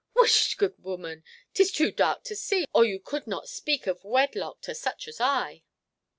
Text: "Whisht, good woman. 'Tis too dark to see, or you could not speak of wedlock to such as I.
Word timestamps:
"Whisht, 0.15 0.57
good 0.57 0.83
woman. 0.83 1.23
'Tis 1.53 1.71
too 1.71 1.91
dark 1.91 2.23
to 2.23 2.35
see, 2.35 2.65
or 2.73 2.83
you 2.83 2.99
could 2.99 3.27
not 3.27 3.47
speak 3.47 3.85
of 3.85 4.03
wedlock 4.03 4.59
to 4.61 4.73
such 4.73 5.07
as 5.07 5.19
I. 5.21 5.61